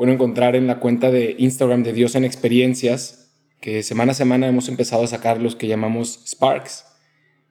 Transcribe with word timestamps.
pueden 0.00 0.14
encontrar 0.14 0.56
en 0.56 0.66
la 0.66 0.80
cuenta 0.80 1.10
de 1.10 1.34
Instagram 1.36 1.82
de 1.82 1.92
Dios 1.92 2.14
en 2.14 2.24
Experiencias, 2.24 3.34
que 3.60 3.82
semana 3.82 4.12
a 4.12 4.14
semana 4.14 4.48
hemos 4.48 4.70
empezado 4.70 5.04
a 5.04 5.06
sacar 5.06 5.42
los 5.42 5.56
que 5.56 5.66
llamamos 5.66 6.22
Sparks. 6.26 6.86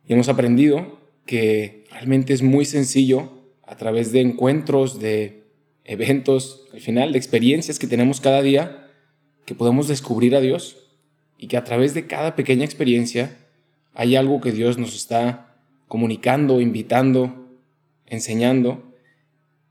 Y 0.08 0.14
hemos 0.14 0.30
aprendido 0.30 1.00
que 1.28 1.86
realmente 1.92 2.34
es 2.34 2.42
muy 2.42 2.66
sencillo 2.66 3.32
a 3.62 3.76
través 3.76 4.12
de 4.12 4.22
encuentros, 4.22 5.00
de 5.00 5.44
eventos, 5.84 6.66
al 6.74 6.80
final 6.80 7.12
de 7.12 7.20
experiencias 7.20 7.78
que 7.78 7.86
tenemos 7.86 8.20
cada 8.20 8.42
día, 8.42 8.90
que 9.46 9.54
podemos 9.54 9.88
descubrir 9.88 10.36
a 10.36 10.42
Dios 10.42 10.90
y 11.38 11.50
que 11.50 11.58
a 11.58 11.64
través 11.64 11.94
de 11.94 12.08
cada 12.08 12.36
pequeña 12.36 12.66
experiencia 12.66 13.38
hay 13.94 14.16
algo 14.16 14.42
que 14.42 14.52
Dios 14.52 14.80
nos 14.80 14.96
está 14.96 15.56
comunicando, 15.88 16.62
invitando, 16.62 17.48
enseñando. 18.08 18.89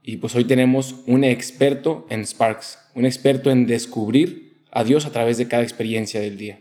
Y 0.03 0.19
pues 0.19 0.35
hoy 0.35 0.45
tenemos 0.45 0.96
un 1.07 1.25
experto 1.25 2.07
en 2.09 2.25
Sparks, 2.25 2.79
un 2.95 3.05
experto 3.05 3.51
en 3.51 3.67
descubrir 3.67 4.65
a 4.73 4.84
Dios 4.84 5.06
a 5.06 5.12
través 5.12 5.39
de 5.39 5.48
cada 5.48 5.62
experiencia 5.62 6.20
del 6.20 6.39
día. 6.39 6.61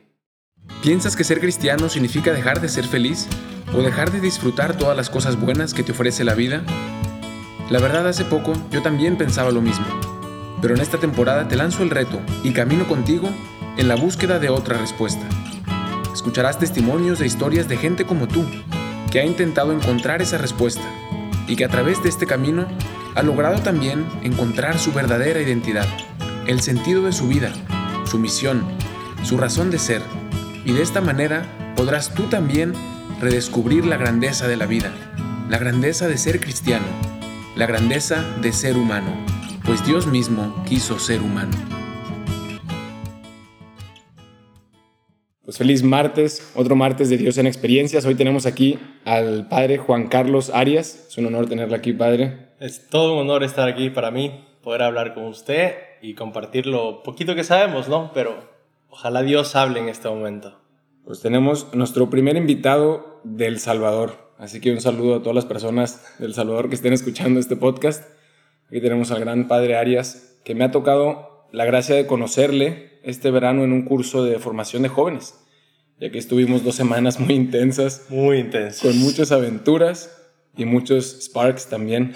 ¿Piensas 0.81 1.15
que 1.15 1.23
ser 1.23 1.39
cristiano 1.39 1.89
significa 1.89 2.33
dejar 2.33 2.61
de 2.61 2.69
ser 2.69 2.85
feliz 2.85 3.27
o 3.73 3.81
dejar 3.81 4.11
de 4.11 4.19
disfrutar 4.19 4.77
todas 4.77 4.97
las 4.97 5.09
cosas 5.09 5.39
buenas 5.39 5.73
que 5.73 5.83
te 5.83 5.91
ofrece 5.91 6.23
la 6.23 6.33
vida? 6.33 6.63
La 7.69 7.79
verdad 7.79 8.07
hace 8.07 8.25
poco 8.25 8.53
yo 8.71 8.81
también 8.81 9.17
pensaba 9.17 9.51
lo 9.51 9.61
mismo, 9.61 9.85
pero 10.61 10.75
en 10.75 10.81
esta 10.81 10.97
temporada 10.97 11.47
te 11.47 11.55
lanzo 11.55 11.83
el 11.83 11.89
reto 11.89 12.21
y 12.43 12.51
camino 12.51 12.87
contigo 12.87 13.29
en 13.77 13.87
la 13.87 13.95
búsqueda 13.95 14.39
de 14.39 14.49
otra 14.49 14.77
respuesta. 14.77 15.27
Escucharás 16.13 16.59
testimonios 16.59 17.19
de 17.19 17.27
historias 17.27 17.67
de 17.67 17.77
gente 17.77 18.05
como 18.05 18.27
tú, 18.27 18.45
que 19.11 19.19
ha 19.19 19.25
intentado 19.25 19.71
encontrar 19.71 20.21
esa 20.21 20.37
respuesta 20.37 20.83
y 21.47 21.55
que 21.55 21.65
a 21.65 21.69
través 21.69 22.01
de 22.03 22.09
este 22.09 22.25
camino 22.25 22.67
ha 23.17 23.23
logrado 23.23 23.59
también 23.63 24.05
encontrar 24.21 24.77
su 24.77 24.93
verdadera 24.93 25.41
identidad, 25.41 25.87
el 26.45 26.61
sentido 26.61 27.01
de 27.01 27.11
su 27.11 27.27
vida, 27.27 27.51
su 28.05 28.19
misión, 28.19 28.63
su 29.23 29.37
razón 29.37 29.71
de 29.71 29.79
ser. 29.79 30.03
Y 30.65 30.73
de 30.73 30.83
esta 30.83 31.01
manera 31.01 31.73
podrás 31.75 32.13
tú 32.13 32.25
también 32.25 32.73
redescubrir 33.19 33.87
la 33.87 33.97
grandeza 33.97 34.47
de 34.47 34.55
la 34.55 34.67
vida, 34.67 34.91
la 35.49 35.57
grandeza 35.57 36.07
de 36.07 36.19
ser 36.19 36.39
cristiano, 36.39 36.85
la 37.55 37.65
grandeza 37.65 38.23
de 38.39 38.53
ser 38.53 38.77
humano, 38.77 39.09
pues 39.65 39.83
Dios 39.83 40.05
mismo 40.05 40.63
quiso 40.67 40.99
ser 40.99 41.21
humano. 41.21 41.57
Pues 45.43 45.57
feliz 45.57 45.81
martes, 45.81 46.51
otro 46.53 46.75
martes 46.75 47.09
de 47.09 47.17
Dios 47.17 47.39
en 47.39 47.47
Experiencias. 47.47 48.05
Hoy 48.05 48.13
tenemos 48.13 48.45
aquí 48.45 48.77
al 49.05 49.47
padre 49.47 49.79
Juan 49.79 50.07
Carlos 50.07 50.51
Arias. 50.53 51.07
Es 51.09 51.17
un 51.17 51.25
honor 51.25 51.49
tenerlo 51.49 51.75
aquí, 51.75 51.93
padre. 51.93 52.46
Es 52.59 52.89
todo 52.89 53.13
un 53.13 53.19
honor 53.19 53.43
estar 53.43 53.69
aquí 53.69 53.91
para 53.91 54.09
mí, 54.09 54.43
poder 54.63 54.81
hablar 54.81 55.13
con 55.13 55.25
usted 55.25 55.75
y 56.01 56.15
compartir 56.15 56.65
lo 56.65 57.03
poquito 57.03 57.35
que 57.35 57.43
sabemos, 57.43 57.87
¿no? 57.87 58.11
Pero 58.15 58.35
ojalá 58.89 59.21
Dios 59.21 59.55
hable 59.55 59.79
en 59.79 59.89
este 59.89 60.09
momento. 60.09 60.59
Pues 61.05 61.21
tenemos 61.21 61.71
nuestro 61.75 62.09
primer 62.09 62.35
invitado 62.35 63.21
del 63.23 63.59
Salvador. 63.59 64.33
Así 64.39 64.59
que 64.59 64.71
un 64.71 64.81
saludo 64.81 65.17
a 65.17 65.19
todas 65.19 65.35
las 65.35 65.45
personas 65.45 66.15
del 66.17 66.33
Salvador 66.33 66.67
que 66.67 66.73
estén 66.73 66.93
escuchando 66.93 67.39
este 67.39 67.55
podcast. 67.55 68.09
Aquí 68.69 68.81
tenemos 68.81 69.11
al 69.11 69.19
gran 69.19 69.47
padre 69.47 69.77
Arias, 69.77 70.39
que 70.43 70.55
me 70.55 70.63
ha 70.63 70.71
tocado 70.71 71.47
la 71.51 71.65
gracia 71.65 71.95
de 71.95 72.07
conocerle 72.07 72.99
este 73.03 73.29
verano 73.29 73.65
en 73.65 73.71
un 73.71 73.85
curso 73.85 74.23
de 74.23 74.39
formación 74.39 74.81
de 74.81 74.89
jóvenes, 74.89 75.35
ya 75.99 76.09
que 76.09 76.17
estuvimos 76.17 76.63
dos 76.63 76.73
semanas 76.73 77.19
muy 77.19 77.35
intensas. 77.35 78.07
Muy 78.09 78.39
intensas. 78.39 78.81
Con 78.81 78.97
muchas 78.97 79.31
aventuras 79.31 80.16
y 80.57 80.65
muchos 80.65 81.19
sparks 81.21 81.67
también. 81.67 82.13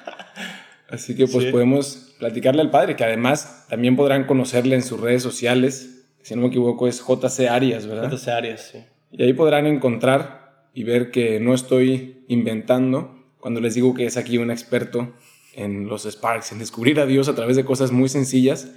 Así 0.88 1.14
que 1.14 1.26
pues 1.26 1.46
podemos 1.46 2.14
platicarle 2.18 2.62
al 2.62 2.70
padre, 2.70 2.96
que 2.96 3.04
además 3.04 3.66
también 3.68 3.96
podrán 3.96 4.24
conocerle 4.24 4.74
en 4.74 4.82
sus 4.82 5.00
redes 5.00 5.22
sociales. 5.22 6.06
Si 6.22 6.34
no 6.34 6.42
me 6.42 6.48
equivoco 6.48 6.88
es 6.88 7.04
JC 7.06 7.48
Arias, 7.50 7.86
¿verdad? 7.86 8.10
JC 8.10 8.28
Arias, 8.28 8.70
sí. 8.72 8.78
Y 9.10 9.22
ahí 9.22 9.32
podrán 9.32 9.66
encontrar 9.66 10.68
y 10.72 10.84
ver 10.84 11.10
que 11.10 11.40
no 11.40 11.54
estoy 11.54 12.24
inventando 12.28 13.18
cuando 13.38 13.60
les 13.60 13.74
digo 13.74 13.94
que 13.94 14.06
es 14.06 14.16
aquí 14.16 14.38
un 14.38 14.50
experto 14.50 15.12
en 15.54 15.88
los 15.88 16.04
Sparks, 16.04 16.52
en 16.52 16.58
descubrir 16.58 17.00
a 17.00 17.06
Dios 17.06 17.28
a 17.28 17.34
través 17.34 17.56
de 17.56 17.64
cosas 17.64 17.90
muy 17.90 18.08
sencillas 18.08 18.70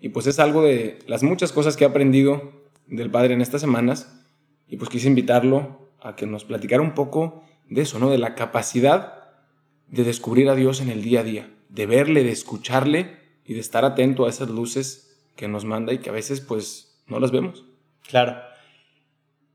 y 0.00 0.10
pues 0.10 0.26
es 0.26 0.38
algo 0.38 0.62
de 0.62 0.98
las 1.06 1.22
muchas 1.22 1.52
cosas 1.52 1.76
que 1.76 1.84
he 1.84 1.86
aprendido 1.86 2.52
del 2.86 3.10
Padre 3.10 3.32
en 3.32 3.40
estas 3.40 3.62
semanas. 3.62 4.22
Y 4.68 4.76
pues 4.76 4.90
quise 4.90 5.08
invitarlo 5.08 5.90
a 5.98 6.14
que 6.14 6.26
nos 6.26 6.44
platicara 6.44 6.82
un 6.82 6.92
poco 6.92 7.42
de 7.68 7.82
eso, 7.82 7.98
¿no? 7.98 8.10
De 8.10 8.18
la 8.18 8.34
capacidad 8.34 9.24
de 9.88 10.04
descubrir 10.04 10.48
a 10.48 10.54
Dios 10.54 10.80
en 10.80 10.90
el 10.90 11.02
día 11.02 11.20
a 11.20 11.24
día, 11.24 11.50
de 11.68 11.86
verle, 11.86 12.24
de 12.24 12.32
escucharle 12.32 13.18
y 13.44 13.54
de 13.54 13.60
estar 13.60 13.84
atento 13.84 14.26
a 14.26 14.30
esas 14.30 14.48
luces 14.48 15.20
que 15.36 15.48
nos 15.48 15.64
manda 15.64 15.92
y 15.92 15.98
que 15.98 16.10
a 16.10 16.12
veces 16.12 16.40
pues 16.40 17.02
no 17.06 17.20
las 17.20 17.30
vemos. 17.30 17.64
Claro. 18.08 18.36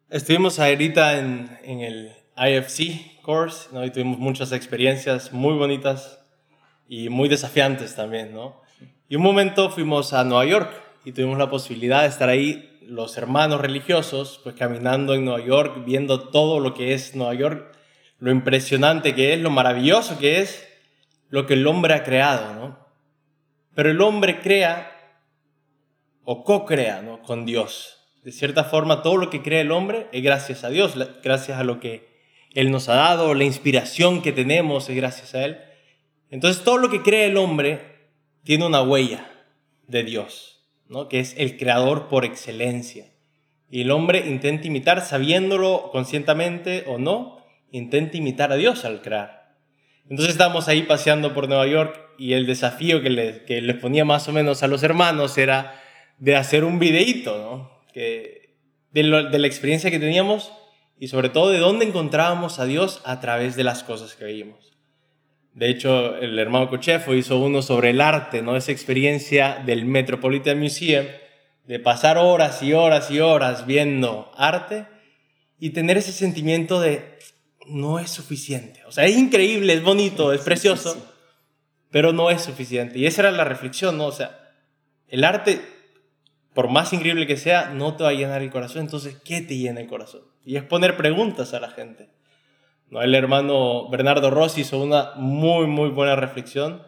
Estuvimos 0.10 0.60
ahorita 0.60 1.20
en, 1.20 1.58
en 1.64 1.82
el 1.82 2.12
IFC 2.36 3.22
course, 3.22 3.70
¿no? 3.72 3.86
Y 3.86 3.92
tuvimos 3.92 4.18
muchas 4.18 4.52
experiencias 4.52 5.32
muy 5.34 5.54
bonitas 5.54 6.20
y 6.88 7.10
muy 7.10 7.30
desafiantes 7.30 7.96
también, 7.96 8.34
¿no? 8.34 8.62
Y 9.08 9.16
un 9.16 9.22
momento 9.22 9.70
fuimos 9.70 10.14
a 10.14 10.24
Nueva 10.24 10.46
York 10.46 10.72
y 11.06 11.12
tuvimos 11.12 11.38
la 11.38 11.50
posibilidad 11.50 12.02
de 12.02 12.08
estar 12.08 12.30
ahí 12.30 12.80
los 12.82 13.18
hermanos 13.18 13.62
religiosos, 13.62 14.40
pues 14.44 14.56
caminando 14.56 15.14
en 15.14 15.26
Nueva 15.26 15.46
York, 15.46 15.84
viendo 15.86 16.30
todo 16.30 16.60
lo 16.60 16.74
que 16.74 16.94
es 16.94 17.16
Nueva 17.16 17.36
York, 17.36 17.72
lo 18.20 18.32
impresionante 18.32 19.16
que 19.16 19.34
es, 19.34 19.40
lo 19.40 19.50
maravilloso 19.50 20.20
que 20.20 20.40
es, 20.40 20.68
lo 21.30 21.46
que 21.46 21.54
el 21.54 21.66
hombre 21.68 21.94
ha 21.94 22.04
creado, 22.04 22.54
¿no? 22.54 22.80
Pero 23.76 23.92
el 23.92 24.02
hombre 24.02 24.40
crea 24.42 24.92
o 26.24 26.44
co-crea, 26.44 27.02
¿no? 27.02 27.22
Con 27.22 27.46
Dios. 27.46 27.98
De 28.24 28.32
cierta 28.32 28.66
forma, 28.66 29.02
todo 29.02 29.18
lo 29.18 29.30
que 29.30 29.42
crea 29.42 29.62
el 29.62 29.72
hombre 29.72 30.08
es 30.12 30.22
gracias 30.22 30.64
a 30.64 30.70
Dios, 30.70 30.96
gracias 31.24 31.58
a 31.58 31.64
lo 31.64 31.80
que 31.80 32.10
Él 32.54 32.72
nos 32.72 32.90
ha 32.90 32.96
dado, 32.96 33.34
la 33.34 33.46
inspiración 33.46 34.22
que 34.22 34.34
tenemos 34.34 34.90
es 34.90 34.96
gracias 34.96 35.34
a 35.34 35.46
Él. 35.46 35.60
Entonces, 36.30 36.64
todo 36.64 36.78
lo 36.78 36.90
que 36.90 37.02
crea 37.02 37.26
el 37.26 37.38
hombre 37.38 38.12
tiene 38.44 38.66
una 38.66 38.82
huella 38.82 39.32
de 39.88 40.04
Dios, 40.04 40.62
¿no? 40.88 41.08
que 41.08 41.20
es 41.20 41.36
el 41.38 41.58
creador 41.58 42.08
por 42.10 42.26
excelencia. 42.26 43.06
Y 43.70 43.82
el 43.82 43.92
hombre 43.92 44.28
intenta 44.28 44.68
imitar, 44.68 45.02
sabiéndolo 45.02 45.90
conscientemente 45.92 46.84
o 46.88 46.98
no, 46.98 47.39
intenta 47.72 48.18
imitar 48.18 48.52
a 48.52 48.56
Dios 48.56 48.86
al 48.86 49.02
crear. 49.02 49.56
Entonces 50.10 50.34
estamos 50.34 50.68
ahí 50.68 50.84
paseando 50.84 51.34
por 51.34 51.48
Nueva 51.48 51.68
York 51.68 52.00
y 52.18 52.34
el 52.34 52.46
desafío 52.46 53.02
que 53.02 53.10
les, 53.10 53.76
ponía 53.76 54.06
más 54.06 54.28
o 54.28 54.32
menos 54.34 54.64
a 54.64 54.68
los 54.68 54.84
hermanos 54.84 55.38
era 55.38 55.80
de 56.18 56.36
hacer 56.36 56.64
un 56.64 56.80
videíto, 56.80 57.38
¿no? 57.38 57.84
de, 57.94 58.56
de 58.92 59.40
la 59.40 59.48
experiencia 59.48 59.92
que 59.92 60.00
teníamos 60.00 60.52
y 61.00 61.08
sobre 61.08 61.30
todo 61.30 61.50
de 61.50 61.60
dónde 61.60 61.86
encontrábamos 61.86 62.60
a 62.60 62.66
Dios 62.66 63.02
a 63.06 63.20
través 63.20 63.56
de 63.56 63.64
las 63.64 63.84
cosas 63.84 64.16
que 64.16 64.26
veíamos. 64.26 64.78
De 65.54 65.70
hecho, 65.70 66.16
el 66.18 66.38
hermano 66.38 66.70
Cochefo 66.70 67.14
hizo 67.14 67.40
uno 67.40 67.62
sobre 67.62 67.90
el 67.90 68.02
arte, 68.02 68.42
¿no? 68.42 68.56
Esa 68.56 68.72
experiencia 68.72 69.62
del 69.66 69.86
Metropolitan 69.86 70.60
Museum, 70.60 71.06
de 71.66 71.80
pasar 71.80 72.18
horas 72.18 72.62
y 72.64 72.74
horas 72.74 73.10
y 73.12 73.20
horas 73.20 73.66
viendo 73.66 74.32
arte 74.36 74.86
y 75.60 75.72
tener 75.72 75.98
ese 75.98 76.12
sentimiento 76.12 76.80
de 76.80 77.18
no 77.70 78.00
es 78.00 78.10
suficiente. 78.10 78.84
O 78.86 78.92
sea, 78.92 79.06
es 79.06 79.18
increíble, 79.18 79.74
es 79.74 79.84
bonito, 79.84 80.34
es 80.34 80.42
precioso, 80.42 80.98
pero 81.92 82.14
no 82.14 82.30
es 82.30 82.42
suficiente. 82.42 83.00
Y 83.00 83.06
esa 83.06 83.22
era 83.22 83.32
la 83.32 83.44
reflexión, 83.44 83.98
¿no? 83.98 84.08
O 84.08 84.12
sea, 84.12 84.54
el 85.08 85.24
arte, 85.24 85.62
por 86.54 86.70
más 86.70 86.94
increíble 86.94 87.28
que 87.28 87.38
sea, 87.38 87.72
no 87.74 87.96
te 87.96 88.04
va 88.04 88.10
a 88.10 88.14
llenar 88.14 88.42
el 88.42 88.52
corazón. 88.52 88.82
Entonces, 88.82 89.18
¿qué 89.24 89.42
te 89.42 89.58
llena 89.58 89.82
el 89.82 89.88
corazón? 89.88 90.22
Y 90.46 90.56
es 90.56 90.64
poner 90.64 90.98
preguntas 90.98 91.54
a 91.54 91.60
la 91.60 91.70
gente. 91.70 92.10
¿no? 92.90 93.02
El 93.02 93.16
hermano 93.16 93.90
Bernardo 93.90 94.30
Rossi 94.30 94.62
hizo 94.62 94.80
una 94.80 95.14
muy, 95.16 95.68
muy 95.68 95.90
buena 95.90 96.16
reflexión 96.16 96.84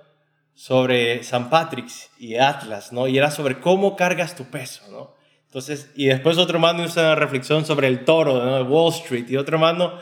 sobre 0.53 1.23
San 1.23 1.49
Patrick's 1.49 2.11
y 2.19 2.35
Atlas, 2.35 2.91
¿no? 2.91 3.07
Y 3.07 3.17
era 3.17 3.31
sobre 3.31 3.59
cómo 3.59 3.95
cargas 3.95 4.35
tu 4.35 4.45
peso, 4.45 4.83
¿no? 4.91 5.15
Entonces, 5.45 5.91
y 5.95 6.05
después 6.05 6.37
otro 6.37 6.57
hermano 6.57 6.83
hizo 6.85 6.99
una 6.99 7.15
reflexión 7.15 7.65
sobre 7.65 7.87
el 7.87 8.05
toro, 8.05 8.43
¿no? 8.43 8.57
De 8.57 8.63
Wall 8.63 8.93
Street, 8.93 9.25
y 9.29 9.37
otro 9.37 9.55
hermano 9.55 9.99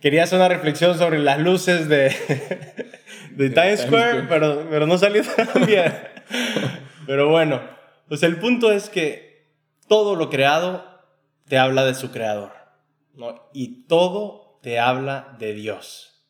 quería 0.00 0.24
hacer 0.24 0.38
una 0.38 0.48
reflexión 0.48 0.96
sobre 0.96 1.18
las 1.18 1.38
luces 1.40 1.88
de, 1.88 2.14
de 3.32 3.50
Times 3.50 3.80
Square, 3.80 4.26
pero, 4.28 4.66
pero 4.70 4.86
no 4.86 4.98
salió 4.98 5.22
tan 5.22 5.48
bien. 5.66 5.92
Pero 7.06 7.28
bueno, 7.28 7.60
pues 8.08 8.22
el 8.22 8.38
punto 8.38 8.72
es 8.72 8.88
que 8.88 9.48
todo 9.86 10.14
lo 10.14 10.30
creado 10.30 10.84
te 11.48 11.58
habla 11.58 11.84
de 11.84 11.94
su 11.94 12.10
creador, 12.10 12.52
¿no? 13.14 13.48
Y 13.52 13.86
todo 13.86 14.58
te 14.62 14.78
habla 14.78 15.36
de 15.38 15.54
Dios. 15.54 16.26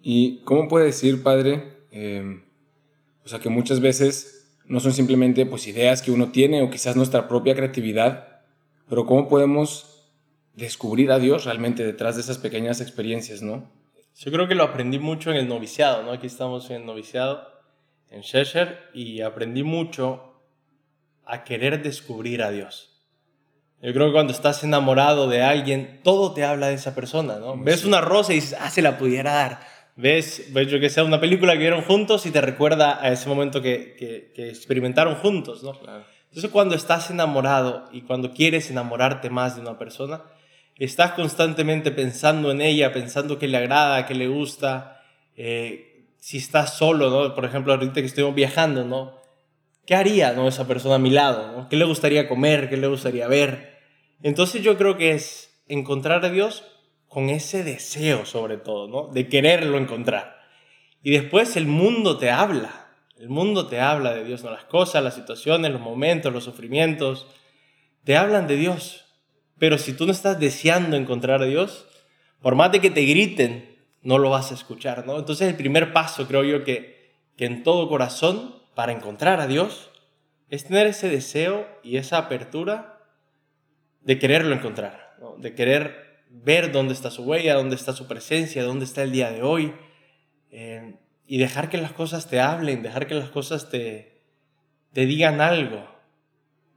¿Y 0.00 0.40
cómo 0.44 0.68
puede 0.68 0.86
decir, 0.86 1.22
Padre? 1.22 1.86
Em, 1.90 2.44
o 3.24 3.28
sea, 3.28 3.38
que 3.38 3.48
muchas 3.48 3.80
veces 3.80 4.58
no 4.66 4.80
son 4.80 4.92
simplemente 4.92 5.46
pues, 5.46 5.66
ideas 5.66 6.02
que 6.02 6.10
uno 6.10 6.30
tiene 6.30 6.62
o 6.62 6.70
quizás 6.70 6.96
nuestra 6.96 7.28
propia 7.28 7.54
creatividad, 7.54 8.42
pero 8.88 9.06
¿cómo 9.06 9.28
podemos 9.28 9.93
descubrir 10.54 11.10
a 11.10 11.18
Dios 11.18 11.44
realmente 11.44 11.84
detrás 11.84 12.16
de 12.16 12.22
esas 12.22 12.38
pequeñas 12.38 12.80
experiencias, 12.80 13.42
no? 13.42 13.70
Yo 14.16 14.30
creo 14.30 14.46
que 14.46 14.54
lo 14.54 14.62
aprendí 14.62 14.98
mucho 14.98 15.30
en 15.30 15.36
el 15.36 15.48
noviciado, 15.48 16.02
¿no? 16.02 16.12
Aquí 16.12 16.26
estamos 16.26 16.70
en 16.70 16.76
el 16.76 16.86
noviciado. 16.86 17.52
en 18.10 18.22
Cheshire 18.22 18.78
y 18.94 19.22
aprendí 19.22 19.64
mucho 19.64 20.40
a 21.24 21.42
querer 21.42 21.82
descubrir 21.82 22.42
a 22.42 22.50
Dios. 22.50 23.02
Yo 23.82 23.92
creo 23.92 24.06
que 24.06 24.12
cuando 24.12 24.32
estás 24.32 24.62
enamorado 24.62 25.28
de 25.28 25.42
alguien, 25.42 26.00
todo 26.04 26.32
te 26.32 26.44
habla 26.44 26.68
de 26.68 26.74
esa 26.74 26.94
persona, 26.94 27.38
¿no? 27.38 27.56
Ves 27.58 27.84
una 27.84 28.00
rosa 28.00 28.32
y 28.32 28.36
dices, 28.36 28.56
ah, 28.60 28.70
se 28.70 28.82
la 28.82 28.98
pudiera 28.98 29.34
dar. 29.34 29.60
Ves, 29.96 30.52
ves 30.52 30.68
yo 30.68 30.80
que 30.80 30.90
sea 30.90 31.04
una 31.04 31.20
película 31.20 31.52
que 31.54 31.58
vieron 31.58 31.82
juntos 31.82 32.24
y 32.24 32.30
te 32.30 32.40
recuerda 32.40 33.02
a 33.02 33.12
ese 33.12 33.28
momento 33.28 33.60
que, 33.60 33.94
que, 33.98 34.32
que 34.34 34.48
experimentaron 34.48 35.16
juntos, 35.16 35.62
¿no? 35.62 35.78
Claro. 35.78 36.04
Entonces 36.28 36.50
cuando 36.50 36.74
estás 36.74 37.10
enamorado 37.10 37.84
y 37.92 38.02
cuando 38.02 38.32
quieres 38.32 38.70
enamorarte 38.70 39.28
más 39.30 39.54
de 39.54 39.62
una 39.62 39.78
persona, 39.78 40.22
estás 40.76 41.12
constantemente 41.12 41.90
pensando 41.90 42.50
en 42.50 42.60
ella, 42.60 42.92
pensando 42.92 43.38
qué 43.38 43.48
le 43.48 43.58
agrada, 43.58 44.06
qué 44.06 44.14
le 44.14 44.28
gusta. 44.28 45.02
Eh, 45.36 46.06
si 46.18 46.38
estás 46.38 46.76
solo, 46.76 47.10
¿no? 47.10 47.34
Por 47.34 47.44
ejemplo, 47.44 47.72
ahorita 47.72 47.94
que 47.94 48.06
estuvimos 48.06 48.34
viajando, 48.34 48.84
¿no? 48.84 49.20
¿Qué 49.86 49.94
haría, 49.94 50.32
¿no? 50.32 50.48
Esa 50.48 50.66
persona 50.66 50.94
a 50.94 50.98
mi 50.98 51.10
lado. 51.10 51.68
¿Qué 51.68 51.76
le 51.76 51.84
gustaría 51.84 52.28
comer? 52.28 52.70
¿Qué 52.70 52.76
le 52.76 52.86
gustaría 52.86 53.28
ver? 53.28 53.78
Entonces 54.22 54.62
yo 54.62 54.78
creo 54.78 54.96
que 54.96 55.12
es 55.12 55.62
encontrar 55.68 56.24
a 56.24 56.30
Dios 56.30 56.64
con 57.08 57.28
ese 57.28 57.62
deseo 57.62 58.24
sobre 58.24 58.56
todo, 58.56 58.88
¿no? 58.88 59.12
De 59.12 59.28
quererlo 59.28 59.78
encontrar. 59.78 60.42
Y 61.02 61.10
después 61.10 61.56
el 61.56 61.66
mundo 61.66 62.16
te 62.16 62.30
habla, 62.30 62.88
el 63.18 63.28
mundo 63.28 63.66
te 63.66 63.80
habla 63.80 64.14
de 64.14 64.24
Dios, 64.24 64.42
¿no? 64.42 64.50
Las 64.50 64.64
cosas, 64.64 65.04
las 65.04 65.14
situaciones, 65.14 65.70
los 65.70 65.80
momentos, 65.80 66.32
los 66.32 66.44
sufrimientos, 66.44 67.26
te 68.04 68.16
hablan 68.16 68.46
de 68.46 68.56
Dios. 68.56 69.03
Pero 69.64 69.78
si 69.78 69.94
tú 69.94 70.04
no 70.04 70.12
estás 70.12 70.38
deseando 70.38 70.94
encontrar 70.94 71.40
a 71.40 71.46
Dios, 71.46 71.86
por 72.42 72.54
más 72.54 72.70
de 72.70 72.82
que 72.82 72.90
te 72.90 73.00
griten, 73.00 73.78
no 74.02 74.18
lo 74.18 74.28
vas 74.28 74.50
a 74.50 74.54
escuchar, 74.54 75.06
¿no? 75.06 75.18
Entonces 75.18 75.48
el 75.48 75.56
primer 75.56 75.94
paso, 75.94 76.28
creo 76.28 76.44
yo, 76.44 76.64
que, 76.64 77.14
en 77.38 77.62
todo 77.62 77.88
corazón, 77.88 78.56
para 78.74 78.92
encontrar 78.92 79.40
a 79.40 79.46
Dios, 79.46 79.90
es 80.50 80.64
tener 80.64 80.86
ese 80.86 81.08
deseo 81.08 81.66
y 81.82 81.96
esa 81.96 82.18
apertura 82.18 82.98
de 84.02 84.18
quererlo 84.18 84.54
encontrar, 84.54 85.16
de 85.38 85.54
querer 85.54 86.24
ver 86.28 86.70
dónde 86.70 86.92
está 86.92 87.10
su 87.10 87.22
huella, 87.22 87.54
dónde 87.54 87.76
está 87.76 87.94
su 87.94 88.06
presencia, 88.06 88.64
dónde 88.64 88.84
está 88.84 89.02
el 89.02 89.12
día 89.12 89.30
de 89.30 89.42
hoy, 89.42 89.72
eh, 90.50 90.96
y 91.26 91.38
dejar 91.38 91.70
que 91.70 91.78
las 91.78 91.94
cosas 91.94 92.28
te 92.28 92.38
hablen, 92.38 92.82
dejar 92.82 93.06
que 93.06 93.14
las 93.14 93.30
cosas 93.30 93.70
te, 93.70 94.20
te 94.92 95.06
digan 95.06 95.40
algo 95.40 95.88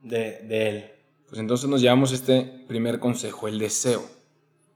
de 0.00 0.38
Él. 0.48 0.97
Pues 1.28 1.40
entonces 1.40 1.68
nos 1.68 1.80
llevamos 1.80 2.12
este 2.12 2.64
primer 2.66 2.98
consejo, 3.00 3.48
el 3.48 3.58
deseo. 3.58 4.02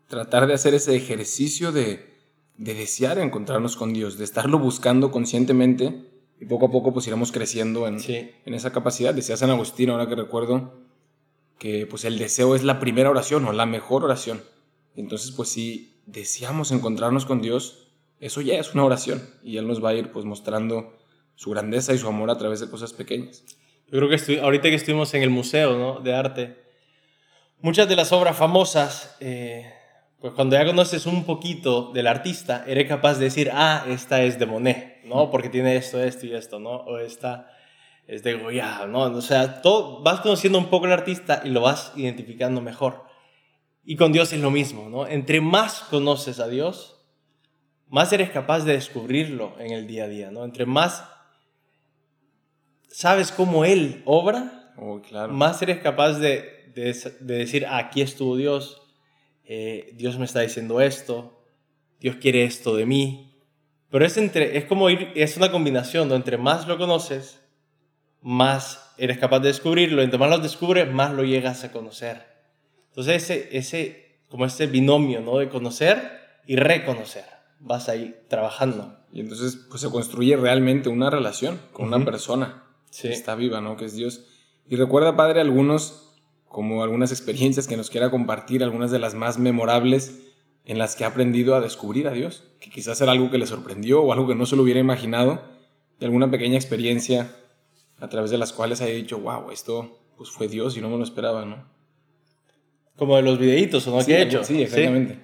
Tratar 0.08 0.46
de 0.46 0.54
hacer 0.54 0.74
ese 0.74 0.94
ejercicio 0.94 1.72
de, 1.72 2.12
de 2.58 2.74
desear 2.74 3.18
encontrarnos 3.18 3.76
con 3.76 3.92
Dios, 3.92 4.18
de 4.18 4.24
estarlo 4.24 4.58
buscando 4.58 5.10
conscientemente 5.10 6.10
y 6.40 6.44
poco 6.46 6.66
a 6.66 6.70
poco 6.70 6.92
pues 6.92 7.06
iremos 7.06 7.32
creciendo 7.32 7.86
en, 7.86 8.00
Sí. 8.00 8.30
en 8.44 8.54
esa 8.54 8.72
capacidad. 8.72 9.14
Decía 9.14 9.36
San 9.36 9.50
Agustín, 9.50 9.90
ahora 9.90 10.08
que 10.08 10.14
recuerdo, 10.16 10.74
que 11.58 11.86
pues 11.86 12.04
el 12.04 12.18
deseo 12.18 12.54
es 12.54 12.64
la 12.64 12.80
primera 12.80 13.08
oración 13.08 13.46
o 13.46 13.52
la 13.52 13.64
mejor 13.64 14.04
oración. 14.04 14.42
Entonces 14.94 15.30
pues 15.30 15.48
si 15.48 16.00
deseamos 16.04 16.70
encontrarnos 16.72 17.24
con 17.24 17.40
Dios, 17.40 17.88
eso 18.20 18.40
ya 18.42 18.54
es 18.56 18.74
una 18.74 18.84
oración 18.84 19.22
y 19.42 19.56
Él 19.56 19.66
nos 19.66 19.82
va 19.82 19.90
a 19.90 19.94
ir 19.94 20.12
pues 20.12 20.26
mostrando 20.26 20.92
su 21.34 21.50
grandeza 21.50 21.94
y 21.94 21.98
su 21.98 22.08
amor 22.08 22.30
a 22.30 22.36
través 22.36 22.60
de 22.60 22.68
cosas 22.68 22.92
pequeñas. 22.92 23.42
Yo 23.92 23.98
creo 23.98 24.08
que 24.08 24.40
ahorita 24.40 24.70
que 24.70 24.76
estuvimos 24.76 25.12
en 25.12 25.22
el 25.22 25.28
Museo 25.28 25.76
¿no? 25.76 26.00
de 26.00 26.14
Arte, 26.14 26.56
muchas 27.60 27.86
de 27.86 27.94
las 27.94 28.10
obras 28.10 28.34
famosas, 28.34 29.18
eh, 29.20 29.70
pues 30.18 30.32
cuando 30.32 30.56
ya 30.56 30.64
conoces 30.64 31.04
un 31.04 31.24
poquito 31.24 31.92
del 31.92 32.06
artista, 32.06 32.64
eres 32.66 32.88
capaz 32.88 33.18
de 33.18 33.26
decir, 33.26 33.50
ah, 33.52 33.84
esta 33.86 34.22
es 34.22 34.38
de 34.38 34.46
Monet, 34.46 35.04
¿no? 35.04 35.30
Porque 35.30 35.50
tiene 35.50 35.76
esto, 35.76 36.02
esto 36.02 36.24
y 36.24 36.34
esto, 36.34 36.58
¿no? 36.58 36.70
O 36.70 37.00
esta 37.00 37.50
es 38.06 38.22
de 38.22 38.32
Goya, 38.32 38.86
¿no? 38.86 39.02
O 39.02 39.20
sea, 39.20 39.60
todo, 39.60 40.02
vas 40.02 40.20
conociendo 40.20 40.58
un 40.58 40.70
poco 40.70 40.86
el 40.86 40.92
artista 40.92 41.42
y 41.44 41.50
lo 41.50 41.60
vas 41.60 41.92
identificando 41.94 42.62
mejor. 42.62 43.04
Y 43.84 43.96
con 43.96 44.10
Dios 44.10 44.32
es 44.32 44.40
lo 44.40 44.50
mismo, 44.50 44.88
¿no? 44.88 45.06
Entre 45.06 45.42
más 45.42 45.80
conoces 45.90 46.40
a 46.40 46.48
Dios, 46.48 47.04
más 47.88 48.10
eres 48.14 48.30
capaz 48.30 48.60
de 48.60 48.72
descubrirlo 48.72 49.54
en 49.58 49.72
el 49.72 49.86
día 49.86 50.04
a 50.04 50.08
día, 50.08 50.30
¿no? 50.30 50.46
Entre 50.46 50.64
más 50.64 51.04
sabes 52.92 53.32
cómo 53.32 53.64
Él 53.64 54.02
obra, 54.04 54.72
Oh, 54.76 55.00
claro. 55.02 55.32
más 55.32 55.60
eres 55.62 55.78
capaz 55.80 56.14
de, 56.18 56.70
de, 56.74 56.92
de 57.20 57.34
decir, 57.38 57.66
"Ah, 57.66 57.78
aquí 57.78 58.00
estuvo 58.02 58.36
Dios, 58.36 58.82
eh, 59.44 59.92
Dios 59.94 60.18
me 60.18 60.24
está 60.24 60.40
diciendo 60.40 60.80
esto, 60.80 61.44
Dios 62.00 62.16
quiere 62.16 62.44
esto 62.44 62.74
de 62.76 62.86
mí. 62.86 63.28
Pero 63.90 64.06
es, 64.06 64.16
entre, 64.16 64.56
es 64.56 64.64
como 64.64 64.88
ir, 64.88 65.12
es 65.14 65.36
una 65.36 65.50
combinación, 65.50 66.08
¿no? 66.08 66.14
entre 66.14 66.38
más 66.38 66.66
lo 66.66 66.78
conoces, 66.78 67.40
más 68.20 68.92
eres 68.96 69.18
capaz 69.18 69.40
de 69.40 69.48
descubrirlo, 69.48 70.02
entre 70.02 70.18
más 70.18 70.30
lo 70.30 70.38
descubres, 70.38 70.90
más 70.90 71.12
lo 71.12 71.24
llegas 71.24 71.64
a 71.64 71.72
conocer. 71.72 72.22
Entonces 72.88 73.22
ese, 73.22 73.48
ese 73.56 74.20
como 74.28 74.46
ese 74.46 74.66
binomio, 74.66 75.20
¿no? 75.20 75.38
De 75.38 75.48
conocer 75.50 76.20
y 76.46 76.56
reconocer, 76.56 77.24
vas 77.60 77.88
ahí 77.88 78.14
trabajando. 78.28 78.98
Y 79.12 79.20
entonces 79.20 79.56
pues 79.68 79.82
se 79.82 79.90
construye 79.90 80.36
realmente 80.36 80.88
una 80.88 81.10
relación 81.10 81.60
con 81.72 81.88
una 81.88 82.02
persona 82.04 82.64
Sí. 82.92 83.08
está 83.08 83.34
viva, 83.34 83.60
¿no? 83.60 83.76
Que 83.76 83.86
es 83.86 83.94
Dios. 83.96 84.26
Y 84.68 84.76
recuerda, 84.76 85.16
Padre, 85.16 85.40
algunos, 85.40 86.14
como 86.46 86.82
algunas 86.84 87.10
experiencias 87.10 87.66
que 87.66 87.76
nos 87.76 87.90
quiera 87.90 88.10
compartir, 88.10 88.62
algunas 88.62 88.90
de 88.92 88.98
las 89.00 89.14
más 89.14 89.38
memorables 89.38 90.20
en 90.64 90.78
las 90.78 90.94
que 90.94 91.04
ha 91.04 91.08
aprendido 91.08 91.56
a 91.56 91.60
descubrir 91.60 92.06
a 92.06 92.12
Dios, 92.12 92.44
que 92.60 92.70
quizás 92.70 93.00
era 93.00 93.10
algo 93.12 93.30
que 93.30 93.38
le 93.38 93.46
sorprendió 93.46 94.02
o 94.02 94.12
algo 94.12 94.28
que 94.28 94.34
no 94.36 94.46
se 94.46 94.54
lo 94.54 94.62
hubiera 94.62 94.78
imaginado, 94.78 95.42
de 95.98 96.06
alguna 96.06 96.30
pequeña 96.30 96.56
experiencia 96.56 97.34
a 97.98 98.08
través 98.08 98.30
de 98.30 98.38
las 98.38 98.52
cuales 98.52 98.80
haya 98.80 98.94
dicho, 98.94 99.18
wow, 99.18 99.50
esto 99.50 99.98
pues 100.16 100.30
fue 100.30 100.46
Dios 100.46 100.76
y 100.76 100.80
no 100.80 100.88
me 100.88 100.98
lo 100.98 101.02
esperaba, 101.04 101.44
¿no? 101.44 101.64
Como 102.96 103.16
de 103.16 103.22
los 103.22 103.38
videitos, 103.38 103.86
¿o 103.88 103.96
no? 103.98 104.04
que 104.04 104.16
he 104.16 104.22
hecho. 104.22 104.44
Sí, 104.44 104.62
exactamente. 104.62 105.18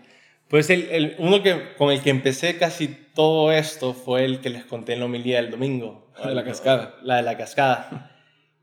Pues 0.48 0.70
el, 0.70 0.88
el- 0.90 1.16
uno 1.18 1.42
que, 1.42 1.74
con 1.76 1.90
el 1.92 2.00
que 2.02 2.10
empecé 2.10 2.56
casi 2.56 2.88
todo 3.14 3.52
esto 3.52 3.92
fue 3.92 4.24
el 4.24 4.40
que 4.40 4.50
les 4.50 4.64
conté 4.64 4.94
en 4.94 5.00
la 5.00 5.04
homilía 5.04 5.36
del 5.42 5.50
domingo. 5.50 6.07
La 6.20 6.28
de 6.28 6.34
la 6.34 6.44
cascada. 6.44 6.94
La 7.02 7.16
de 7.16 7.22
la 7.22 7.36
cascada. 7.36 8.12